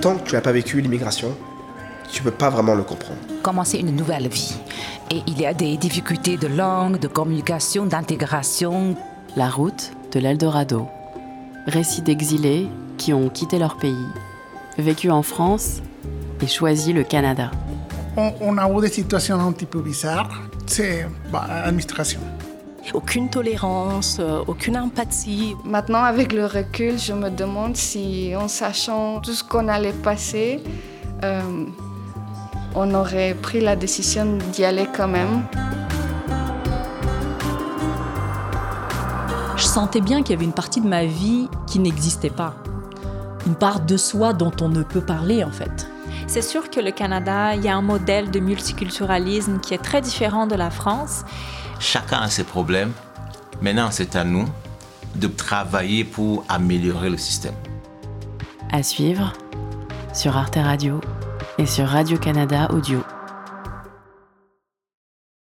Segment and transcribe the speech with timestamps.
[0.00, 1.36] tant que tu n'as pas vécu l'immigration,
[2.10, 3.18] tu peux pas vraiment le comprendre.
[3.42, 4.54] Commencer une nouvelle vie.
[5.10, 8.96] Et il y a des difficultés de langue, de communication, d'intégration.
[9.36, 10.88] La route de l'Eldorado.
[11.66, 14.06] Récits d'exilés qui ont quitté leur pays,
[14.78, 15.82] vécu en France
[16.40, 17.50] et choisi le Canada.
[18.16, 20.42] On, a eu des situations un petit peu bizarres.
[20.66, 22.20] C'est l'administration.
[22.94, 25.54] Aucune tolérance, euh, aucune empathie.
[25.64, 30.62] Maintenant, avec le recul, je me demande si, en sachant tout ce qu'on allait passer,
[31.22, 31.64] euh,
[32.74, 35.42] on aurait pris la décision d'y aller quand même.
[39.56, 42.54] Je sentais bien qu'il y avait une partie de ma vie qui n'existait pas.
[43.46, 45.88] Une part de soi dont on ne peut parler en fait.
[46.26, 50.00] C'est sûr que le Canada, il y a un modèle de multiculturalisme qui est très
[50.00, 51.24] différent de la France.
[51.80, 52.92] Chacun a ses problèmes.
[53.60, 54.46] Maintenant, c'est à nous
[55.14, 57.54] de travailler pour améliorer le système.
[58.70, 59.32] À suivre
[60.12, 61.00] sur Arte Radio
[61.58, 63.02] et sur Radio-Canada Audio.